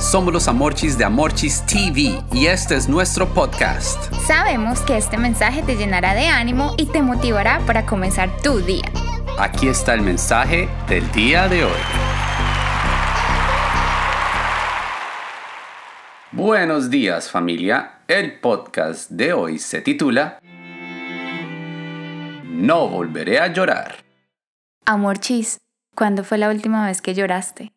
[0.00, 4.10] Somos los Amorchis de Amorchis TV y este es nuestro podcast.
[4.26, 8.90] Sabemos que este mensaje te llenará de ánimo y te motivará para comenzar tu día.
[9.38, 11.80] Aquí está el mensaje del día de hoy.
[16.32, 18.00] Buenos días familia.
[18.08, 20.38] El podcast de hoy se titula
[22.46, 23.96] No volveré a llorar.
[24.86, 25.58] Amorchis,
[25.94, 27.70] ¿cuándo fue la última vez que lloraste?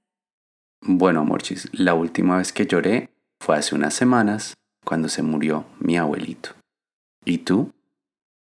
[0.85, 5.97] Bueno, Amorchis, la última vez que lloré fue hace unas semanas cuando se murió mi
[5.97, 6.49] abuelito.
[7.23, 7.71] ¿Y tú?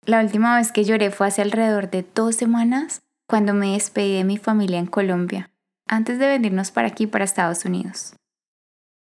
[0.04, 4.24] La última vez que lloré fue hace alrededor de dos semanas cuando me despedí de
[4.24, 5.50] mi familia en Colombia,
[5.88, 8.14] antes de venirnos para aquí, para Estados Unidos.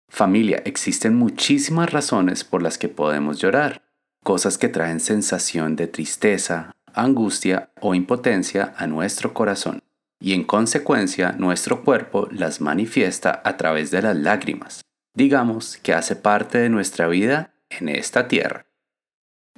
[0.08, 3.82] Familia, existen muchísimas razones por las que podemos llorar,
[4.22, 9.82] cosas que traen sensación de tristeza, angustia o impotencia a nuestro corazón,
[10.24, 14.80] y en consecuencia nuestro cuerpo las manifiesta a través de las lágrimas.
[15.14, 18.64] Digamos que hace parte de nuestra vida en esta tierra.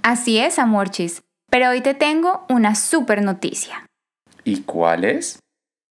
[0.03, 3.87] Así es, Amorchis, pero hoy te tengo una super noticia.
[4.43, 5.39] ¿Y cuál es?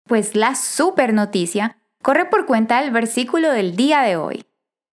[0.07, 4.45] Pues la super noticia corre por cuenta del versículo del día de hoy.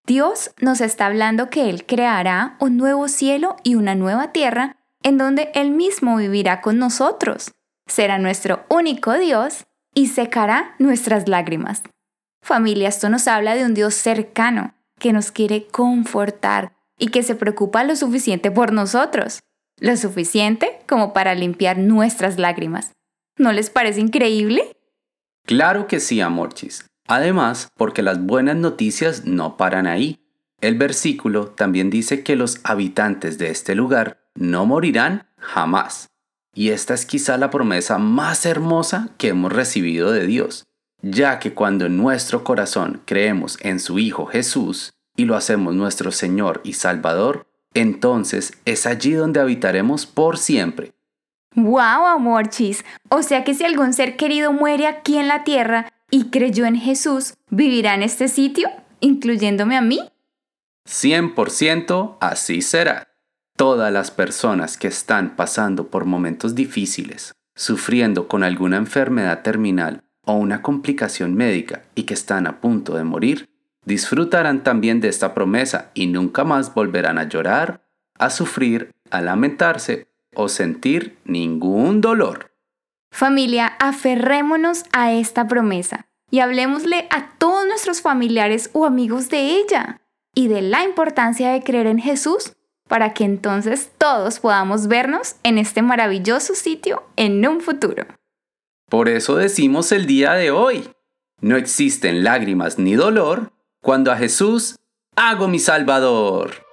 [0.07, 5.17] Dios nos está hablando que Él creará un nuevo cielo y una nueva tierra en
[5.17, 7.51] donde Él mismo vivirá con nosotros.
[7.87, 11.83] Será nuestro único Dios y secará nuestras lágrimas.
[12.41, 17.35] Familia, esto nos habla de un Dios cercano que nos quiere confortar y que se
[17.35, 19.39] preocupa lo suficiente por nosotros,
[19.79, 22.93] lo suficiente como para limpiar nuestras lágrimas.
[23.37, 24.71] ¿No les parece increíble?
[25.45, 26.85] Claro que sí, Amorchis.
[27.07, 30.17] Además, porque las buenas noticias no paran ahí.
[30.61, 36.07] El versículo también dice que los habitantes de este lugar no morirán jamás.
[36.55, 40.65] Y esta es quizá la promesa más hermosa que hemos recibido de Dios,
[41.03, 46.11] ya que cuando en nuestro corazón creemos en su Hijo Jesús y lo hacemos nuestro
[46.11, 50.95] Señor y Salvador, entonces es allí donde habitaremos por siempre
[51.55, 52.83] ¡Wow, amorchis!
[53.09, 56.75] O sea que si algún ser querido muere aquí en la tierra y creyó en
[56.75, 58.69] Jesús, ¿vivirá en este sitio,
[58.99, 60.01] incluyéndome a mí?
[60.85, 63.07] 100% así será.
[63.57, 70.33] Todas las personas que están pasando por momentos difíciles, sufriendo con alguna enfermedad terminal o
[70.33, 73.47] una complicación médica y que están a punto de morir,
[73.85, 77.87] disfrutarán también de esta promesa y nunca más volverán a llorar,
[78.19, 82.51] a sufrir, a lamentarse o sentir ningún dolor.
[83.09, 90.01] Familia, aferrémonos a esta promesa y hablemosle a todos nuestros familiares o amigos de ella
[90.33, 92.54] y de la importancia de creer en Jesús
[92.87, 98.05] para que entonces todos podamos vernos en este maravilloso sitio en un futuro.
[98.89, 100.89] Por eso decimos el día de hoy,
[101.41, 103.51] no existen lágrimas ni dolor
[103.81, 104.77] cuando a Jesús
[105.15, 106.65] hago mi Salvador.